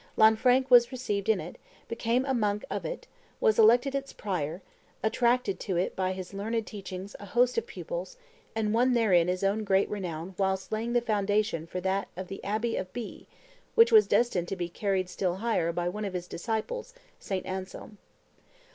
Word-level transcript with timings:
Lanfranc 0.17 0.71
was 0.71 0.91
received 0.91 1.29
in 1.29 1.39
it, 1.39 1.59
became 1.87 2.25
a 2.25 2.33
monk 2.33 2.65
of 2.71 2.85
it, 2.85 3.05
was 3.39 3.59
elected 3.59 3.93
its 3.93 4.11
prior, 4.13 4.63
attracted 5.03 5.59
to 5.59 5.77
it 5.77 5.95
by 5.95 6.11
his 6.11 6.33
learned 6.33 6.65
teaching 6.65 7.07
a 7.19 7.25
host 7.27 7.55
of 7.55 7.67
pupils, 7.67 8.17
and 8.55 8.73
won 8.73 8.93
therein 8.93 9.27
his 9.27 9.43
own 9.43 9.63
great 9.63 9.87
renown 9.91 10.33
whilst 10.39 10.71
laying 10.71 10.93
the 10.93 11.01
foundation 11.01 11.67
for 11.67 11.79
that 11.79 12.07
of 12.17 12.29
the 12.29 12.43
abbey 12.43 12.75
of 12.77 12.91
Bee, 12.93 13.27
which 13.75 13.91
was 13.91 14.07
destined 14.07 14.47
to 14.47 14.55
be 14.55 14.69
carried 14.69 15.07
still 15.07 15.35
higher 15.35 15.71
by 15.71 15.87
one 15.87 16.03
of 16.03 16.13
his 16.15 16.27
disciples, 16.27 16.95
St. 17.19 17.45
Anselm. 17.45 17.99